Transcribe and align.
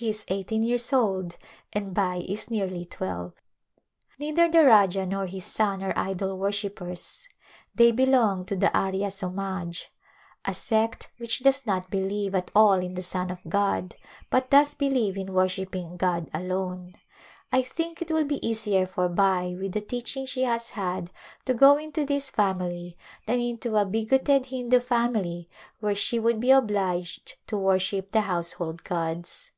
He 0.00 0.08
is 0.08 0.24
eighteen 0.28 0.62
years 0.62 0.94
old 0.94 1.36
and 1.74 1.92
Bai 1.92 2.24
is 2.26 2.50
nearly 2.50 2.86
twelve. 2.86 3.34
Neither 4.18 4.50
the 4.50 4.64
Rajah 4.64 5.04
nor 5.04 5.26
his 5.26 5.44
son 5.44 5.82
are 5.82 5.92
idol 5.94 6.38
worshippers. 6.38 7.28
They 7.74 7.90
belong 7.90 8.46
to 8.46 8.56
the 8.56 8.72
Arya 8.74 9.08
Somaj, 9.08 9.88
a 10.46 10.54
sect 10.54 11.10
which 11.18 11.40
does 11.40 11.66
not 11.66 11.90
believe 11.90 12.34
at 12.34 12.50
all 12.56 12.80
in 12.80 12.94
the 12.94 13.02
Son 13.02 13.30
of 13.30 13.40
God, 13.46 13.96
but 14.30 14.48
does 14.48 14.74
believe 14.74 15.18
in 15.18 15.34
worshipping 15.34 15.98
God 15.98 16.30
alone. 16.32 16.94
I 17.52 17.60
think 17.60 18.00
It 18.00 18.10
will 18.10 18.24
be 18.24 18.46
easier 18.48 18.86
for 18.86 19.06
Bai 19.06 19.54
with 19.60 19.72
the 19.72 19.82
teaching 19.82 20.24
she 20.24 20.44
has 20.44 20.70
had 20.70 21.10
to 21.44 21.52
go 21.52 21.76
into 21.76 22.06
this 22.06 22.30
family 22.30 22.96
than 23.26 23.38
into 23.38 23.76
a 23.76 23.84
bigoted 23.84 24.46
Hindu 24.46 24.80
family 24.80 25.50
where 25.80 25.94
she 25.94 26.18
would 26.18 26.40
be 26.40 26.52
obliged 26.52 27.34
to 27.48 27.58
worship 27.58 28.12
the 28.12 28.22
household 28.22 28.82
gods. 28.82 29.50